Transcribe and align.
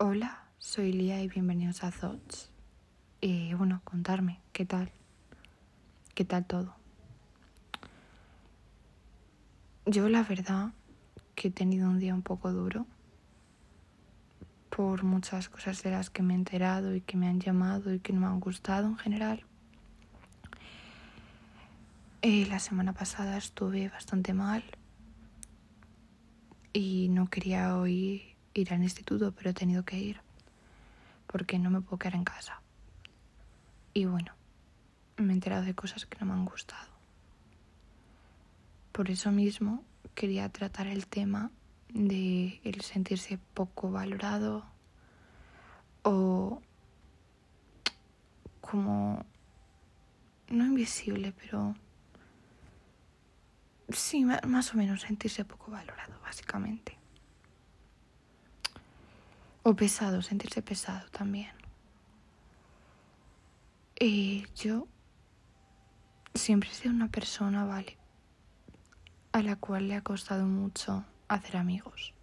Hola, 0.00 0.44
soy 0.58 0.92
Lía 0.92 1.20
y 1.20 1.26
bienvenidos 1.26 1.82
a 1.82 1.90
Thoughts. 1.90 2.52
Y 3.20 3.52
bueno, 3.54 3.80
contarme, 3.82 4.38
¿qué 4.52 4.64
tal? 4.64 4.92
¿Qué 6.14 6.24
tal 6.24 6.46
todo? 6.46 6.76
Yo 9.86 10.08
la 10.08 10.22
verdad 10.22 10.70
que 11.34 11.48
he 11.48 11.50
tenido 11.50 11.90
un 11.90 11.98
día 11.98 12.14
un 12.14 12.22
poco 12.22 12.52
duro 12.52 12.86
por 14.70 15.02
muchas 15.02 15.48
cosas 15.48 15.82
de 15.82 15.90
las 15.90 16.10
que 16.10 16.22
me 16.22 16.34
he 16.34 16.36
enterado 16.36 16.94
y 16.94 17.00
que 17.00 17.16
me 17.16 17.26
han 17.26 17.40
llamado 17.40 17.92
y 17.92 17.98
que 17.98 18.12
no 18.12 18.20
me 18.20 18.26
han 18.26 18.38
gustado 18.38 18.86
en 18.86 18.98
general. 18.98 19.42
Eh, 22.22 22.46
la 22.46 22.60
semana 22.60 22.92
pasada 22.92 23.36
estuve 23.36 23.88
bastante 23.88 24.32
mal 24.32 24.62
y 26.72 27.08
no 27.08 27.28
quería 27.28 27.76
hoy 27.76 28.27
ir 28.60 28.72
al 28.72 28.82
instituto, 28.82 29.32
pero 29.32 29.50
he 29.50 29.54
tenido 29.54 29.84
que 29.84 29.98
ir 29.98 30.20
porque 31.26 31.58
no 31.58 31.70
me 31.70 31.80
puedo 31.80 31.98
quedar 31.98 32.14
en 32.14 32.24
casa. 32.24 32.60
Y 33.94 34.06
bueno, 34.06 34.32
me 35.16 35.32
he 35.32 35.34
enterado 35.34 35.64
de 35.64 35.74
cosas 35.74 36.06
que 36.06 36.18
no 36.20 36.26
me 36.26 36.32
han 36.32 36.44
gustado. 36.44 36.88
Por 38.92 39.10
eso 39.10 39.30
mismo 39.30 39.84
quería 40.14 40.48
tratar 40.48 40.86
el 40.86 41.06
tema 41.06 41.50
de 41.90 42.60
el 42.64 42.80
sentirse 42.80 43.38
poco 43.54 43.90
valorado 43.90 44.64
o 46.02 46.60
como 48.60 49.24
no 50.48 50.64
invisible, 50.66 51.32
pero 51.32 51.74
sí, 53.88 54.24
más 54.24 54.74
o 54.74 54.76
menos 54.76 55.02
sentirse 55.02 55.44
poco 55.44 55.70
valorado, 55.70 56.20
básicamente. 56.20 56.97
O 59.70 59.76
pesado, 59.76 60.22
sentirse 60.22 60.62
pesado 60.62 61.06
también. 61.10 61.52
Y 64.00 64.46
yo 64.54 64.88
siempre 66.32 66.70
he 66.70 66.72
sido 66.72 66.94
una 66.94 67.08
persona, 67.08 67.66
vale, 67.66 67.98
a 69.30 69.42
la 69.42 69.56
cual 69.56 69.88
le 69.88 69.94
ha 69.96 70.00
costado 70.00 70.46
mucho 70.46 71.04
hacer 71.28 71.58
amigos. 71.58 72.14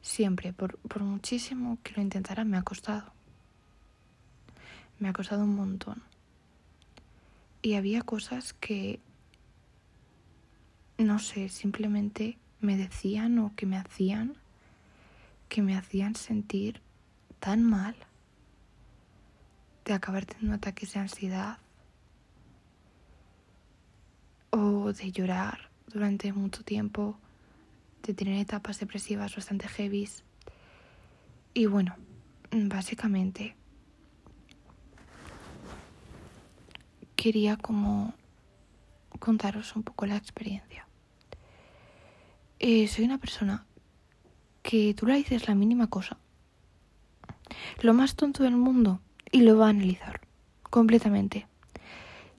Siempre, 0.00 0.52
por, 0.52 0.76
por 0.78 1.04
muchísimo 1.04 1.78
que 1.84 1.92
lo 1.92 2.02
intentara, 2.02 2.42
me 2.42 2.56
ha 2.56 2.62
costado. 2.62 3.12
Me 4.98 5.08
ha 5.08 5.12
costado 5.12 5.44
un 5.44 5.54
montón. 5.54 6.02
Y 7.62 7.74
había 7.74 8.02
cosas 8.02 8.54
que, 8.54 8.98
no 10.98 11.20
sé, 11.20 11.48
simplemente 11.48 12.38
me 12.60 12.76
decían 12.76 13.38
o 13.38 13.54
que 13.54 13.66
me 13.66 13.76
hacían, 13.76 14.41
que 15.52 15.60
me 15.60 15.76
hacían 15.76 16.14
sentir 16.14 16.80
tan 17.38 17.62
mal 17.62 17.94
de 19.84 19.92
acabar 19.92 20.24
teniendo 20.24 20.56
ataques 20.56 20.94
de 20.94 21.00
ansiedad 21.00 21.58
o 24.48 24.94
de 24.94 25.12
llorar 25.12 25.68
durante 25.88 26.32
mucho 26.32 26.64
tiempo 26.64 27.18
de 28.02 28.14
tener 28.14 28.40
etapas 28.40 28.80
depresivas 28.80 29.36
bastante 29.36 29.68
heavies. 29.68 30.24
Y 31.52 31.66
bueno, 31.66 31.96
básicamente 32.50 33.54
quería 37.14 37.58
como 37.58 38.14
contaros 39.18 39.76
un 39.76 39.82
poco 39.82 40.06
la 40.06 40.16
experiencia. 40.16 40.88
Eh, 42.58 42.88
soy 42.88 43.04
una 43.04 43.18
persona 43.18 43.66
que 44.62 44.94
tú 44.94 45.06
le 45.06 45.16
dices 45.16 45.48
la 45.48 45.54
mínima 45.54 45.88
cosa, 45.88 46.18
lo 47.80 47.94
más 47.94 48.14
tonto 48.16 48.44
del 48.44 48.56
mundo, 48.56 49.00
y 49.30 49.40
lo 49.40 49.56
va 49.56 49.66
a 49.66 49.70
analizar 49.70 50.20
completamente. 50.62 51.48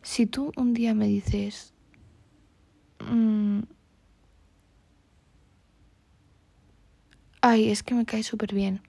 Si 0.01 0.25
tú 0.25 0.51
un 0.55 0.73
día 0.73 0.93
me 0.93 1.07
dices, 1.07 1.73
mmm, 2.99 3.61
ay, 7.41 7.69
es 7.69 7.83
que 7.83 7.95
me 7.95 8.05
cae 8.05 8.23
súper 8.23 8.53
bien. 8.53 8.81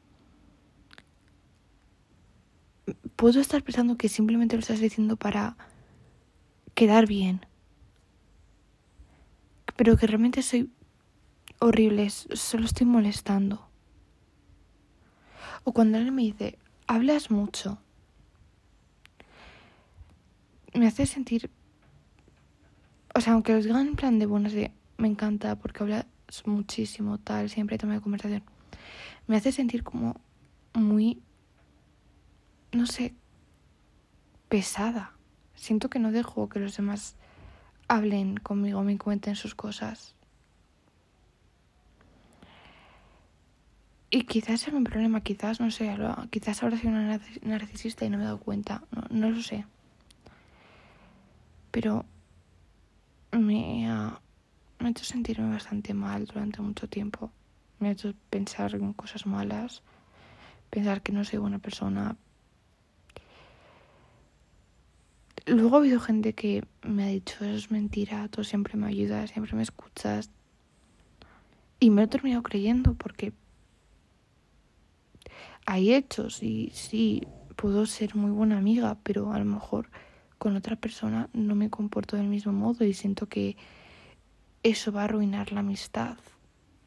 Puedo 3.16 3.40
estar 3.40 3.62
pensando 3.62 3.96
que 3.96 4.08
simplemente 4.08 4.56
lo 4.56 4.60
estás 4.60 4.80
diciendo 4.80 5.16
para 5.16 5.56
quedar 6.74 7.06
bien. 7.06 7.46
Pero 9.76 9.96
que 9.96 10.06
realmente 10.06 10.42
soy 10.42 10.70
horrible, 11.58 12.08
solo 12.10 12.64
estoy 12.64 12.86
molestando. 12.86 13.68
O 15.64 15.72
cuando 15.72 15.96
alguien 15.96 16.14
me 16.14 16.22
dice, 16.22 16.58
hablas 16.86 17.30
mucho, 17.30 17.78
me 20.74 20.86
hace 20.86 21.06
sentir... 21.06 21.50
O 23.14 23.20
sea, 23.20 23.34
aunque 23.34 23.54
los 23.54 23.64
digan 23.64 23.86
en 23.86 23.96
plan 23.96 24.18
de 24.18 24.26
buenas 24.26 24.52
de 24.52 24.72
me 24.96 25.08
encanta 25.08 25.56
porque 25.56 25.82
habla 25.82 26.06
muchísimo, 26.44 27.18
tal, 27.18 27.48
siempre 27.48 27.78
tema 27.78 27.94
de 27.94 28.00
conversación, 28.00 28.42
me 29.26 29.36
hace 29.36 29.52
sentir 29.52 29.84
como 29.84 30.20
muy, 30.72 31.22
no 32.72 32.86
sé, 32.86 33.14
pesada. 34.48 35.12
Siento 35.54 35.88
que 35.88 35.98
no 35.98 36.12
dejo 36.12 36.48
que 36.48 36.58
los 36.58 36.76
demás 36.76 37.16
hablen 37.88 38.36
conmigo, 38.36 38.82
me 38.82 38.98
cuenten 38.98 39.36
sus 39.36 39.54
cosas. 39.54 40.14
Y 44.14 44.26
quizás 44.26 44.68
es 44.68 44.72
un 44.72 44.84
problema, 44.84 45.22
quizás, 45.22 45.58
no 45.58 45.72
sé, 45.72 45.92
quizás 46.30 46.62
ahora 46.62 46.78
soy 46.78 46.88
una 46.88 47.20
narcisista 47.42 48.04
y 48.04 48.10
no 48.10 48.16
me 48.16 48.22
he 48.22 48.26
dado 48.26 48.38
cuenta, 48.38 48.84
no, 48.92 49.02
no 49.10 49.30
lo 49.30 49.42
sé. 49.42 49.66
Pero 51.72 52.04
me 53.32 53.88
me 54.78 54.86
ha 54.86 54.90
hecho 54.90 55.04
sentirme 55.04 55.50
bastante 55.50 55.94
mal 55.94 56.26
durante 56.26 56.62
mucho 56.62 56.88
tiempo. 56.88 57.32
Me 57.80 57.88
ha 57.88 57.90
hecho 57.90 58.14
pensar 58.30 58.76
en 58.76 58.92
cosas 58.92 59.26
malas, 59.26 59.82
pensar 60.70 61.02
que 61.02 61.10
no 61.10 61.24
soy 61.24 61.40
buena 61.40 61.58
persona. 61.58 62.16
Luego 65.44 65.74
ha 65.74 65.80
habido 65.80 65.98
gente 65.98 66.34
que 66.34 66.62
me 66.82 67.02
ha 67.02 67.08
dicho, 67.08 67.44
eso 67.44 67.56
es 67.56 67.72
mentira, 67.72 68.28
tú 68.28 68.44
siempre 68.44 68.76
me 68.76 68.86
ayudas, 68.86 69.32
siempre 69.32 69.56
me 69.56 69.64
escuchas. 69.64 70.30
Y 71.80 71.90
me 71.90 72.02
lo 72.02 72.04
he 72.04 72.08
terminado 72.08 72.44
creyendo 72.44 72.94
porque 72.94 73.32
hay 75.66 75.94
hechos 75.94 76.42
y 76.42 76.70
sí, 76.74 77.26
puedo 77.56 77.86
ser 77.86 78.14
muy 78.14 78.30
buena 78.30 78.58
amiga, 78.58 78.98
pero 79.02 79.32
a 79.32 79.38
lo 79.38 79.44
mejor 79.44 79.90
con 80.38 80.56
otra 80.56 80.76
persona 80.76 81.28
no 81.32 81.54
me 81.54 81.70
comporto 81.70 82.16
del 82.16 82.28
mismo 82.28 82.52
modo 82.52 82.84
y 82.84 82.92
siento 82.92 83.28
que 83.28 83.56
eso 84.62 84.92
va 84.92 85.02
a 85.02 85.04
arruinar 85.04 85.52
la 85.52 85.60
amistad. 85.60 86.18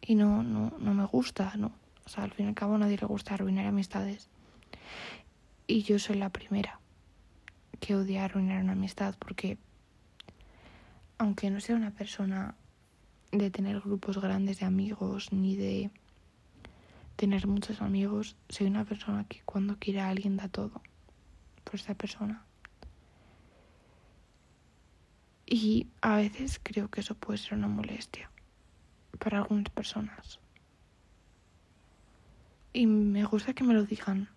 Y 0.02 0.16
no, 0.16 0.44
no, 0.44 0.74
no 0.80 0.94
me 0.94 1.06
gusta, 1.06 1.54
¿no? 1.58 1.72
O 2.06 2.10
sea, 2.10 2.24
al 2.24 2.32
fin 2.32 2.46
y 2.46 2.50
al 2.50 2.56
cabo 2.56 2.76
a 2.76 2.78
nadie 2.78 2.98
le 2.98 3.08
gusta 3.08 3.34
arruinar 3.34 3.66
amistades. 3.66 4.30
Y 5.66 5.84
yo 5.84 6.00
soy 6.00 6.18
la 6.18 6.30
primera 6.30 6.80
que 7.80 7.96
odia 7.96 8.26
arruinar 8.26 8.64
una 8.64 8.74
amistad 8.74 9.16
porque 9.20 9.58
aunque 11.18 11.50
no 11.50 11.60
sea 11.60 11.76
una 11.76 11.92
persona 11.92 12.56
de 13.32 13.52
tener 13.52 13.82
grupos 13.82 14.20
grandes 14.20 14.60
de 14.60 14.66
amigos 14.66 15.32
ni 15.34 15.56
de 15.56 15.92
tener 17.18 17.48
muchos 17.48 17.82
amigos, 17.82 18.38
soy 18.48 18.68
una 18.68 18.86
persona 18.86 19.26
que 19.28 19.42
cuando 19.44 19.78
quiere 19.78 20.00
a 20.00 20.10
alguien 20.10 20.38
da 20.38 20.48
todo 20.48 20.82
por 21.64 21.76
esa 21.76 21.96
persona. 21.96 22.46
Y 25.46 25.88
a 26.02 26.18
veces 26.18 26.60
creo 26.62 26.90
que 26.90 27.02
eso 27.02 27.16
puede 27.16 27.40
ser 27.40 27.58
una 27.58 27.68
molestia 27.68 28.30
para 29.18 29.40
algunas 29.40 29.70
personas. 29.70 30.40
Y 32.72 32.86
me 32.86 33.26
gusta 33.26 33.54
que 33.54 33.64
me 33.64 33.74
lo 33.74 33.84
digan. 33.84 34.30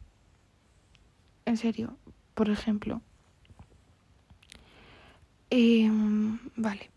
En 1.45 1.57
serio, 1.59 1.99
por 2.35 2.49
ejemplo. 2.49 3.03
Em, 5.51 6.39
vale, 6.57 6.91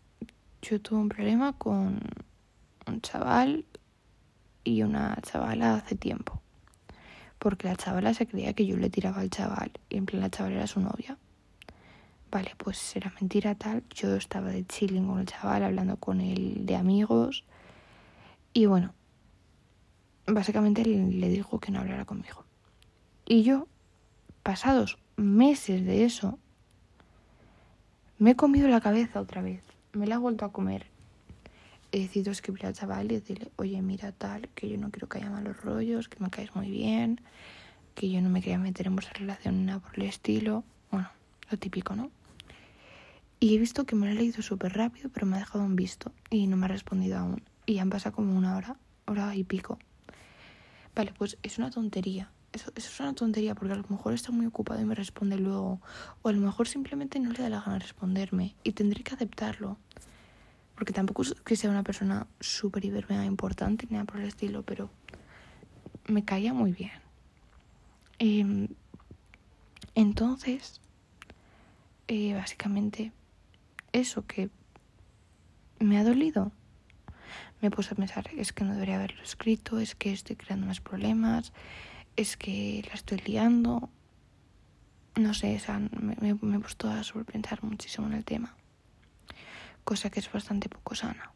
yo 0.62 0.80
tuve 0.80 1.00
un 1.00 1.08
problema 1.08 1.52
con 1.58 2.00
un 2.86 3.00
chaval 3.02 3.66
y 4.64 4.82
una 4.82 5.16
chavala 5.22 5.76
hace 5.76 5.94
tiempo. 5.94 6.40
Porque 7.38 7.68
la 7.68 7.76
chavala 7.76 8.14
se 8.14 8.26
creía 8.26 8.54
que 8.54 8.66
yo 8.66 8.76
le 8.76 8.90
tiraba 8.90 9.20
al 9.20 9.30
chaval 9.30 9.70
y 9.90 9.98
en 9.98 10.06
plan 10.06 10.22
la 10.22 10.30
chavala 10.30 10.56
era 10.56 10.66
su 10.66 10.80
novia. 10.80 11.18
Vale, 12.34 12.52
pues 12.56 12.96
era 12.96 13.12
mentira 13.20 13.54
tal. 13.54 13.84
Yo 13.90 14.16
estaba 14.16 14.48
de 14.48 14.66
chilling 14.66 15.06
con 15.06 15.20
el 15.20 15.26
chaval, 15.26 15.62
hablando 15.62 15.98
con 15.98 16.20
él 16.20 16.66
de 16.66 16.74
amigos. 16.74 17.44
Y 18.52 18.66
bueno, 18.66 18.92
básicamente 20.26 20.84
le, 20.84 21.28
dijo 21.28 21.60
que 21.60 21.70
no 21.70 21.78
hablara 21.78 22.04
conmigo. 22.04 22.44
Y 23.24 23.44
yo, 23.44 23.68
pasados 24.42 24.98
meses 25.16 25.84
de 25.84 26.04
eso, 26.04 26.38
me 28.18 28.32
he 28.32 28.36
comido 28.36 28.66
la 28.66 28.80
cabeza 28.80 29.20
otra 29.20 29.40
vez. 29.40 29.62
Me 29.92 30.08
la 30.08 30.16
he 30.16 30.18
vuelto 30.18 30.44
a 30.44 30.50
comer. 30.50 30.86
He 31.94 32.00
decidido 32.00 32.32
escribir 32.32 32.66
al 32.66 32.74
chaval 32.74 33.12
y 33.12 33.14
decirle, 33.14 33.52
oye, 33.54 33.80
mira 33.80 34.10
tal, 34.10 34.48
que 34.56 34.68
yo 34.68 34.76
no 34.76 34.90
quiero 34.90 35.08
que 35.08 35.18
haya 35.18 35.30
malos 35.30 35.60
rollos, 35.62 36.08
que 36.08 36.18
me 36.18 36.28
caes 36.28 36.52
muy 36.56 36.68
bien, 36.68 37.20
que 37.94 38.10
yo 38.10 38.20
no 38.20 38.28
me 38.30 38.40
quería 38.40 38.58
meter 38.58 38.88
en 38.88 38.96
vuestra 38.96 39.14
relación 39.16 39.64
nada 39.64 39.78
por 39.78 39.96
el 39.96 40.06
estilo. 40.06 40.64
Bueno, 40.90 41.08
lo 41.48 41.56
típico, 41.56 41.94
¿no? 41.94 42.10
Y 43.38 43.54
he 43.54 43.58
visto 43.58 43.84
que 43.84 43.94
me 43.94 44.06
lo 44.06 44.12
ha 44.12 44.14
leído 44.16 44.42
súper 44.42 44.76
rápido, 44.76 45.08
pero 45.08 45.24
me 45.24 45.36
ha 45.36 45.38
dejado 45.38 45.64
un 45.64 45.76
visto 45.76 46.10
y 46.30 46.48
no 46.48 46.56
me 46.56 46.64
ha 46.64 46.68
respondido 46.68 47.16
aún. 47.16 47.44
Y 47.64 47.78
han 47.78 47.90
pasado 47.90 48.16
como 48.16 48.36
una 48.36 48.56
hora, 48.56 48.76
hora 49.06 49.36
y 49.36 49.44
pico. 49.44 49.78
Vale, 50.96 51.12
pues 51.16 51.38
es 51.44 51.58
una 51.58 51.70
tontería. 51.70 52.32
Eso, 52.52 52.72
eso 52.74 52.88
es 52.88 53.00
una 53.00 53.14
tontería 53.14 53.54
porque 53.54 53.72
a 53.72 53.76
lo 53.76 53.86
mejor 53.88 54.14
está 54.14 54.32
muy 54.32 54.46
ocupado 54.46 54.80
y 54.80 54.84
me 54.84 54.96
responde 54.96 55.36
luego. 55.36 55.80
O 56.22 56.28
a 56.28 56.32
lo 56.32 56.40
mejor 56.40 56.66
simplemente 56.66 57.20
no 57.20 57.30
le 57.30 57.40
da 57.40 57.48
la 57.48 57.60
gana 57.60 57.74
de 57.74 57.80
responderme. 57.80 58.56
Y 58.64 58.72
tendré 58.72 59.04
que 59.04 59.14
aceptarlo. 59.14 59.78
Porque 60.74 60.92
tampoco 60.92 61.22
es 61.22 61.34
que 61.44 61.56
sea 61.56 61.70
una 61.70 61.84
persona 61.84 62.26
súper 62.40 62.84
hiper 62.84 63.08
mega 63.08 63.24
importante 63.24 63.86
ni 63.86 63.92
nada 63.92 64.04
por 64.04 64.20
el 64.20 64.26
estilo, 64.26 64.62
pero 64.62 64.90
me 66.06 66.24
caía 66.24 66.52
muy 66.52 66.72
bien. 66.72 67.00
Eh, 68.18 68.68
entonces, 69.94 70.80
eh, 72.08 72.34
básicamente, 72.34 73.12
eso 73.92 74.26
que 74.26 74.50
me 75.78 75.98
ha 75.98 76.04
dolido. 76.04 76.52
Me 77.60 77.70
puse 77.70 77.94
a 77.94 77.96
pensar, 77.96 78.28
es 78.36 78.52
que 78.52 78.64
no 78.64 78.74
debería 78.74 78.96
haberlo 78.96 79.22
escrito, 79.22 79.78
es 79.78 79.94
que 79.94 80.12
estoy 80.12 80.36
creando 80.36 80.66
más 80.66 80.80
problemas, 80.80 81.52
es 82.16 82.36
que 82.36 82.84
la 82.88 82.94
estoy 82.94 83.18
liando. 83.24 83.88
No 85.16 85.32
sé, 85.32 85.56
o 85.56 85.60
sea, 85.60 85.78
me, 85.78 86.16
me, 86.20 86.34
me 86.34 86.56
he 86.56 86.60
puesto 86.60 86.90
a 86.90 87.02
sobrepensar 87.04 87.62
muchísimo 87.62 88.08
en 88.08 88.14
el 88.14 88.24
tema 88.24 88.56
cosa 89.84 90.10
que 90.10 90.20
es 90.20 90.32
bastante 90.32 90.68
poco 90.68 90.94
sana. 90.94 91.30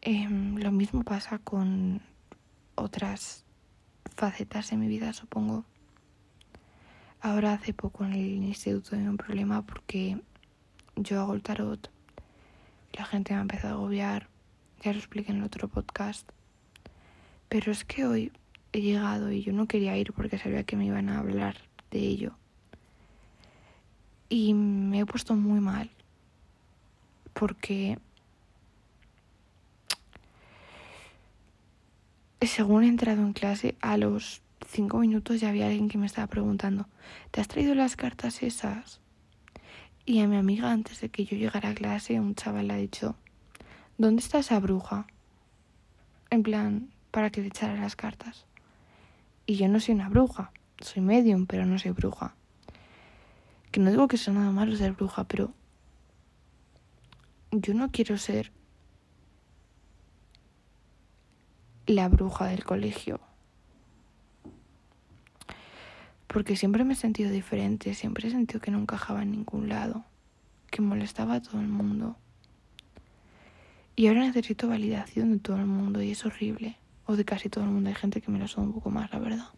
Eh, 0.00 0.28
lo 0.28 0.72
mismo 0.72 1.02
pasa 1.02 1.38
con 1.38 2.00
otras 2.74 3.44
facetas 4.14 4.70
de 4.70 4.76
mi 4.76 4.88
vida, 4.88 5.12
supongo. 5.12 5.64
Ahora 7.20 7.52
hace 7.52 7.72
poco 7.72 8.04
en 8.04 8.14
el 8.14 8.42
instituto 8.42 8.90
tuve 8.90 9.08
un 9.08 9.16
problema 9.16 9.62
porque 9.62 10.20
yo 10.96 11.20
hago 11.20 11.34
el 11.34 11.42
tarot, 11.42 11.90
la 12.92 13.04
gente 13.04 13.32
me 13.32 13.38
ha 13.38 13.42
empezado 13.42 13.74
a 13.74 13.76
agobiar, 13.76 14.28
ya 14.82 14.92
lo 14.92 14.98
expliqué 14.98 15.30
en 15.30 15.38
el 15.38 15.44
otro 15.44 15.68
podcast, 15.68 16.28
pero 17.48 17.70
es 17.70 17.84
que 17.84 18.06
hoy 18.06 18.32
he 18.72 18.80
llegado 18.80 19.30
y 19.30 19.42
yo 19.42 19.52
no 19.52 19.68
quería 19.68 19.96
ir 19.96 20.12
porque 20.12 20.38
sabía 20.38 20.64
que 20.64 20.76
me 20.76 20.86
iban 20.86 21.08
a 21.08 21.20
hablar 21.20 21.56
de 21.92 22.00
ello 22.00 22.36
y 24.32 24.54
me 24.54 25.00
he 25.00 25.04
puesto 25.04 25.34
muy 25.34 25.60
mal 25.60 25.90
porque 27.34 27.98
según 32.40 32.84
he 32.84 32.88
entrado 32.88 33.20
en 33.20 33.34
clase 33.34 33.76
a 33.82 33.98
los 33.98 34.40
cinco 34.66 35.00
minutos 35.00 35.38
ya 35.38 35.50
había 35.50 35.66
alguien 35.66 35.90
que 35.90 35.98
me 35.98 36.06
estaba 36.06 36.28
preguntando 36.28 36.86
¿te 37.30 37.42
has 37.42 37.48
traído 37.48 37.74
las 37.74 37.94
cartas 37.94 38.42
esas? 38.42 39.00
Y 40.06 40.20
a 40.20 40.26
mi 40.26 40.38
amiga 40.38 40.72
antes 40.72 41.02
de 41.02 41.10
que 41.10 41.26
yo 41.26 41.36
llegara 41.36 41.68
a 41.68 41.74
clase 41.74 42.18
un 42.18 42.34
chaval 42.34 42.68
le 42.68 42.72
ha 42.72 42.78
dicho 42.78 43.16
¿dónde 43.98 44.22
está 44.22 44.38
esa 44.38 44.58
bruja? 44.60 45.06
En 46.30 46.42
plan, 46.42 46.88
para 47.10 47.28
que 47.28 47.42
le 47.42 47.48
echara 47.48 47.78
las 47.78 47.96
cartas. 47.96 48.46
Y 49.44 49.56
yo 49.56 49.68
no 49.68 49.78
soy 49.78 49.94
una 49.94 50.08
bruja, 50.08 50.50
soy 50.80 51.02
medium, 51.02 51.44
pero 51.44 51.66
no 51.66 51.78
soy 51.78 51.90
bruja. 51.90 52.34
Que 53.72 53.80
no 53.80 53.90
digo 53.90 54.06
que 54.06 54.18
sea 54.18 54.34
nada 54.34 54.50
malo 54.52 54.76
ser 54.76 54.92
bruja, 54.92 55.24
pero 55.24 55.52
yo 57.50 57.74
no 57.74 57.90
quiero 57.90 58.18
ser 58.18 58.52
la 61.86 62.08
bruja 62.08 62.46
del 62.46 62.64
colegio. 62.64 63.18
Porque 66.26 66.54
siempre 66.56 66.84
me 66.84 66.92
he 66.92 66.96
sentido 66.96 67.30
diferente, 67.30 67.94
siempre 67.94 68.28
he 68.28 68.30
sentido 68.30 68.60
que 68.60 68.70
no 68.70 68.78
encajaba 68.78 69.22
en 69.22 69.32
ningún 69.32 69.68
lado, 69.68 70.04
que 70.70 70.80
molestaba 70.80 71.34
a 71.34 71.42
todo 71.42 71.60
el 71.60 71.68
mundo. 71.68 72.16
Y 73.96 74.06
ahora 74.06 74.20
necesito 74.20 74.68
validación 74.68 75.32
de 75.32 75.38
todo 75.38 75.56
el 75.56 75.66
mundo 75.66 76.02
y 76.02 76.10
es 76.10 76.24
horrible. 76.24 76.76
O 77.04 77.16
de 77.16 77.24
casi 77.24 77.48
todo 77.48 77.64
el 77.64 77.70
mundo. 77.70 77.88
Hay 77.88 77.94
gente 77.94 78.20
que 78.20 78.30
me 78.30 78.38
lo 78.38 78.48
son 78.48 78.64
un 78.64 78.72
poco 78.74 78.90
más, 78.90 79.10
la 79.12 79.18
verdad. 79.18 79.48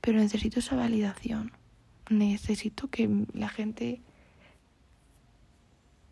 Pero 0.00 0.18
necesito 0.18 0.60
esa 0.60 0.74
validación 0.74 1.52
necesito 2.10 2.88
que 2.88 3.08
la 3.32 3.48
gente 3.48 4.02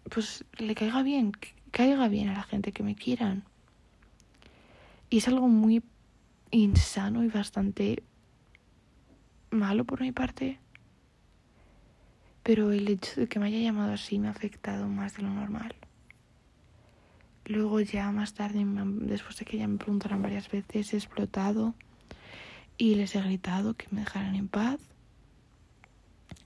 pues 0.08 0.44
le 0.56 0.74
caiga 0.74 1.02
bien, 1.02 1.32
que 1.32 1.52
caiga 1.70 2.08
bien 2.08 2.28
a 2.28 2.34
la 2.34 2.42
gente, 2.42 2.72
que 2.72 2.82
me 2.82 2.94
quieran. 2.94 3.44
Y 5.10 5.18
es 5.18 5.28
algo 5.28 5.48
muy 5.48 5.82
insano 6.50 7.24
y 7.24 7.28
bastante 7.28 8.02
malo 9.50 9.84
por 9.84 10.00
mi 10.00 10.12
parte. 10.12 10.58
Pero 12.42 12.72
el 12.72 12.88
hecho 12.88 13.20
de 13.20 13.28
que 13.28 13.38
me 13.38 13.46
haya 13.46 13.58
llamado 13.58 13.92
así 13.92 14.18
me 14.18 14.28
ha 14.28 14.30
afectado 14.30 14.88
más 14.88 15.16
de 15.16 15.24
lo 15.24 15.30
normal. 15.30 15.74
Luego 17.44 17.80
ya 17.80 18.10
más 18.12 18.34
tarde, 18.34 18.64
después 18.64 19.36
de 19.38 19.44
que 19.44 19.58
ya 19.58 19.68
me 19.68 19.78
preguntaran 19.78 20.22
varias 20.22 20.50
veces, 20.50 20.92
he 20.92 20.96
explotado 20.96 21.74
y 22.76 22.94
les 22.94 23.14
he 23.14 23.20
gritado 23.20 23.74
que 23.74 23.86
me 23.90 24.00
dejaran 24.00 24.36
en 24.36 24.48
paz 24.48 24.78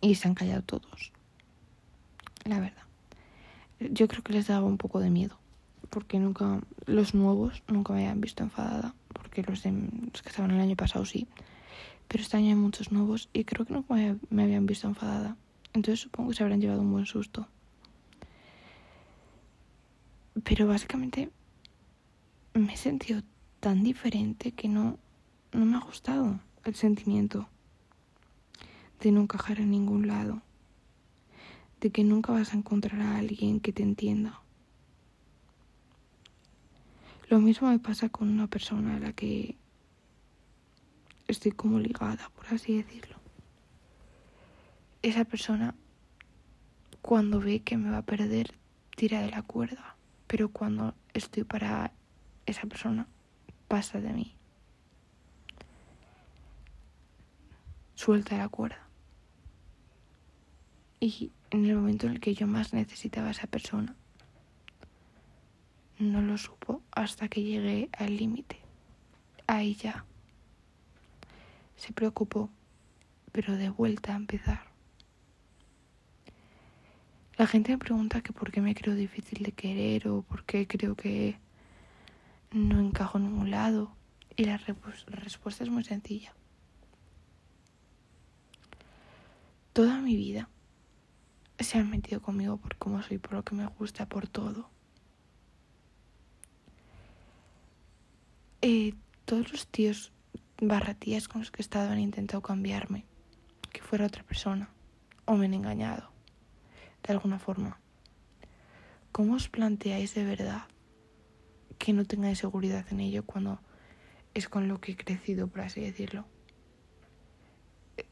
y 0.02 0.16
se 0.16 0.28
han 0.28 0.34
callado 0.34 0.62
todos. 0.62 1.12
La 2.44 2.60
verdad. 2.60 2.82
Yo 3.80 4.06
creo 4.08 4.22
que 4.22 4.34
les 4.34 4.48
daba 4.48 4.66
un 4.66 4.76
poco 4.76 5.00
de 5.00 5.08
miedo. 5.08 5.38
Porque 5.88 6.18
nunca, 6.18 6.60
los 6.86 7.14
nuevos 7.14 7.62
nunca 7.68 7.94
me 7.94 8.00
habían 8.00 8.20
visto 8.20 8.42
enfadada. 8.42 8.94
Porque 9.12 9.42
los, 9.42 9.62
de, 9.62 9.70
los 9.70 10.20
que 10.20 10.28
estaban 10.28 10.50
el 10.50 10.60
año 10.60 10.76
pasado 10.76 11.06
sí. 11.06 11.28
Pero 12.08 12.22
este 12.22 12.36
año 12.36 12.48
hay 12.48 12.56
muchos 12.56 12.92
nuevos 12.92 13.30
y 13.32 13.44
creo 13.44 13.64
que 13.64 13.72
nunca 13.72 13.94
me 14.28 14.42
habían 14.42 14.66
visto 14.66 14.86
enfadada. 14.86 15.36
Entonces 15.72 16.00
supongo 16.00 16.30
que 16.30 16.36
se 16.36 16.42
habrán 16.42 16.60
llevado 16.60 16.82
un 16.82 16.92
buen 16.92 17.06
susto. 17.06 17.46
Pero 20.44 20.66
básicamente 20.66 21.30
me 22.54 22.74
he 22.74 22.76
sentido 22.76 23.22
tan 23.60 23.82
diferente 23.82 24.52
que 24.52 24.68
no, 24.68 24.98
no 25.52 25.64
me 25.64 25.76
ha 25.76 25.80
gustado 25.80 26.40
el 26.64 26.74
sentimiento 26.74 27.48
de 29.02 29.10
no 29.10 29.22
encajar 29.22 29.58
en 29.58 29.72
ningún 29.72 30.06
lado, 30.06 30.42
de 31.80 31.90
que 31.90 32.04
nunca 32.04 32.32
vas 32.32 32.54
a 32.54 32.56
encontrar 32.56 33.00
a 33.00 33.18
alguien 33.18 33.58
que 33.58 33.72
te 33.72 33.82
entienda. 33.82 34.40
Lo 37.28 37.40
mismo 37.40 37.68
me 37.68 37.80
pasa 37.80 38.08
con 38.10 38.28
una 38.28 38.46
persona 38.46 38.96
a 38.96 39.00
la 39.00 39.12
que 39.12 39.56
estoy 41.26 41.50
como 41.50 41.80
ligada, 41.80 42.30
por 42.36 42.46
así 42.46 42.76
decirlo. 42.76 43.16
Esa 45.02 45.24
persona, 45.24 45.74
cuando 47.00 47.40
ve 47.40 47.60
que 47.60 47.76
me 47.76 47.90
va 47.90 47.98
a 47.98 48.02
perder, 48.02 48.54
tira 48.94 49.20
de 49.20 49.30
la 49.30 49.42
cuerda, 49.42 49.96
pero 50.28 50.48
cuando 50.48 50.94
estoy 51.12 51.42
para 51.42 51.92
esa 52.46 52.66
persona, 52.66 53.08
pasa 53.66 54.00
de 54.00 54.12
mí. 54.12 54.36
Suelta 57.96 58.36
la 58.36 58.48
cuerda. 58.48 58.91
Y 61.02 61.32
en 61.50 61.66
el 61.66 61.74
momento 61.74 62.06
en 62.06 62.12
el 62.12 62.20
que 62.20 62.32
yo 62.32 62.46
más 62.46 62.72
necesitaba 62.72 63.26
a 63.26 63.30
esa 63.32 63.48
persona, 63.48 63.96
no 65.98 66.22
lo 66.22 66.38
supo 66.38 66.80
hasta 66.92 67.26
que 67.26 67.42
llegué 67.42 67.90
al 67.98 68.16
límite. 68.16 68.60
Ahí 69.48 69.74
ya. 69.74 70.04
Se 71.74 71.92
preocupó, 71.92 72.50
pero 73.32 73.56
de 73.56 73.68
vuelta 73.68 74.12
a 74.12 74.16
empezar. 74.16 74.62
La 77.36 77.48
gente 77.48 77.72
me 77.72 77.78
pregunta 77.78 78.20
que 78.20 78.32
por 78.32 78.52
qué 78.52 78.60
me 78.60 78.76
creo 78.76 78.94
difícil 78.94 79.42
de 79.42 79.50
querer 79.50 80.06
o 80.06 80.22
por 80.22 80.44
qué 80.44 80.68
creo 80.68 80.94
que 80.94 81.36
no 82.52 82.78
encajo 82.78 83.18
en 83.18 83.24
ningún 83.24 83.50
lado. 83.50 83.90
Y 84.36 84.44
la, 84.44 84.52
la 84.52 85.16
respuesta 85.16 85.64
es 85.64 85.70
muy 85.70 85.82
sencilla. 85.82 86.32
Toda 89.72 90.00
mi 90.00 90.14
vida 90.14 90.48
se 91.62 91.78
han 91.78 91.90
metido 91.90 92.20
conmigo 92.20 92.56
por 92.56 92.76
cómo 92.76 93.02
soy, 93.02 93.18
por 93.18 93.34
lo 93.34 93.44
que 93.44 93.54
me 93.54 93.66
gusta, 93.66 94.06
por 94.06 94.28
todo. 94.28 94.68
Eh, 98.60 98.94
todos 99.24 99.50
los 99.50 99.66
tíos 99.66 100.12
barra 100.60 100.94
tías 100.94 101.28
con 101.28 101.40
los 101.40 101.50
que 101.50 101.60
he 101.60 101.64
estado 101.64 101.90
han 101.90 101.98
intentado 101.98 102.42
cambiarme, 102.42 103.04
que 103.72 103.82
fuera 103.82 104.06
otra 104.06 104.22
persona, 104.22 104.70
o 105.24 105.34
me 105.34 105.46
han 105.46 105.54
engañado, 105.54 106.10
de 107.02 107.12
alguna 107.12 107.38
forma. 107.38 107.80
¿Cómo 109.10 109.34
os 109.34 109.48
planteáis 109.48 110.14
de 110.14 110.24
verdad 110.24 110.62
que 111.78 111.92
no 111.92 112.04
tengáis 112.04 112.38
seguridad 112.38 112.86
en 112.90 113.00
ello 113.00 113.24
cuando 113.26 113.60
es 114.34 114.48
con 114.48 114.68
lo 114.68 114.80
que 114.80 114.92
he 114.92 114.96
crecido, 114.96 115.48
por 115.48 115.62
así 115.62 115.80
decirlo? 115.80 116.24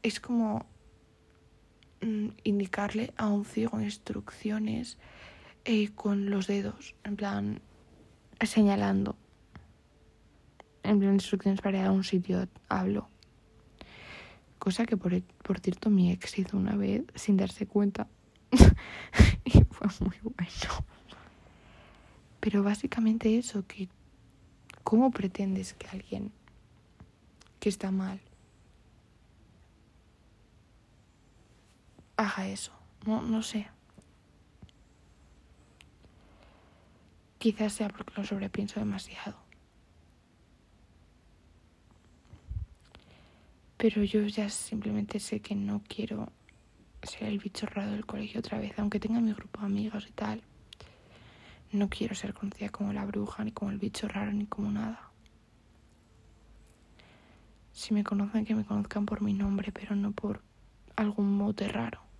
Es 0.03 0.19
como 0.19 0.65
indicarle 2.43 3.13
a 3.17 3.27
un 3.27 3.45
ciego 3.45 3.79
instrucciones 3.79 4.97
eh, 5.65 5.89
con 5.93 6.29
los 6.29 6.47
dedos, 6.47 6.95
en 7.03 7.15
plan 7.15 7.61
señalando. 8.41 9.15
En 10.83 10.99
plan 10.99 11.13
instrucciones 11.13 11.61
para 11.61 11.79
ir 11.79 11.85
a 11.85 11.91
un 11.91 12.03
sitio 12.03 12.47
hablo. 12.67 13.07
Cosa 14.57 14.85
que 14.85 14.97
por, 14.97 15.21
por 15.43 15.59
cierto 15.59 15.89
mi 15.89 16.11
ex 16.11 16.37
hizo 16.39 16.57
una 16.57 16.75
vez 16.75 17.03
sin 17.15 17.37
darse 17.37 17.67
cuenta. 17.67 18.07
y 19.45 19.63
fue 19.63 19.87
muy 19.99 20.17
bueno. 20.23 20.85
Pero 22.39 22.63
básicamente 22.63 23.37
eso, 23.37 23.65
que 23.67 23.87
¿cómo 24.83 25.11
pretendes 25.11 25.73
que 25.73 25.87
alguien 25.87 26.31
que 27.59 27.69
está 27.69 27.91
mal 27.91 28.19
haga 32.21 32.47
eso? 32.47 32.71
No, 33.05 33.21
no 33.21 33.41
sé. 33.41 33.67
Quizás 37.37 37.73
sea 37.73 37.89
porque 37.89 38.13
lo 38.15 38.23
sobrepienso 38.23 38.79
demasiado. 38.79 39.35
Pero 43.77 44.03
yo 44.03 44.21
ya 44.27 44.47
simplemente 44.49 45.19
sé 45.19 45.39
que 45.39 45.55
no 45.55 45.81
quiero 45.87 46.31
ser 47.01 47.23
el 47.23 47.39
bicho 47.39 47.65
raro 47.65 47.91
del 47.91 48.05
colegio 48.05 48.39
otra 48.39 48.59
vez, 48.59 48.77
aunque 48.77 48.99
tenga 48.99 49.19
mi 49.19 49.33
grupo 49.33 49.61
de 49.61 49.65
amigos 49.65 50.05
y 50.07 50.11
tal. 50.11 50.43
No 51.71 51.89
quiero 51.89 52.13
ser 52.13 52.35
conocida 52.35 52.69
como 52.69 52.93
la 52.93 53.05
bruja, 53.05 53.43
ni 53.43 53.51
como 53.51 53.71
el 53.71 53.79
bicho 53.79 54.07
raro, 54.07 54.31
ni 54.33 54.45
como 54.45 54.69
nada. 54.71 55.09
Si 57.71 57.93
me 57.93 58.03
conocen, 58.03 58.45
que 58.45 58.53
me 58.53 58.65
conozcan 58.65 59.07
por 59.07 59.21
mi 59.21 59.33
nombre, 59.33 59.71
pero 59.71 59.95
no 59.95 60.11
por 60.11 60.43
algún 60.95 61.35
mote 61.35 61.67
raro. 61.67 62.10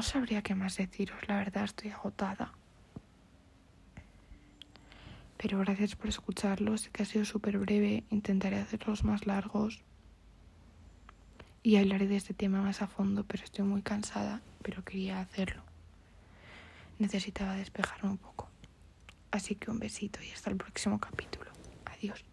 No 0.00 0.04
sabría 0.04 0.40
qué 0.40 0.54
más 0.54 0.78
deciros, 0.78 1.28
la 1.28 1.36
verdad 1.36 1.64
estoy 1.64 1.90
agotada. 1.90 2.54
Pero 5.36 5.58
gracias 5.58 5.94
por 5.94 6.08
escucharlos, 6.08 6.80
sé 6.80 6.90
que 6.90 7.02
ha 7.02 7.04
sido 7.04 7.26
súper 7.26 7.58
breve, 7.58 8.04
intentaré 8.08 8.58
hacerlos 8.58 9.04
más 9.04 9.26
largos 9.26 9.82
y 11.62 11.76
hablaré 11.76 12.06
de 12.06 12.16
este 12.16 12.32
tema 12.32 12.62
más 12.62 12.80
a 12.80 12.86
fondo, 12.86 13.24
pero 13.24 13.44
estoy 13.44 13.66
muy 13.66 13.82
cansada, 13.82 14.40
pero 14.62 14.82
quería 14.86 15.20
hacerlo. 15.20 15.62
Necesitaba 16.98 17.56
despejarme 17.56 18.08
un 18.08 18.16
poco. 18.16 18.48
Así 19.30 19.54
que 19.54 19.70
un 19.70 19.80
besito 19.80 20.22
y 20.22 20.30
hasta 20.30 20.48
el 20.48 20.56
próximo 20.56 20.98
capítulo. 20.98 21.50
Adiós. 21.84 22.29